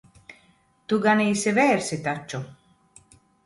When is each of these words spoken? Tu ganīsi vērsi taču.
Tu 0.93 0.99
ganīsi 1.03 1.55
vērsi 1.59 2.03
taču. 2.11 2.43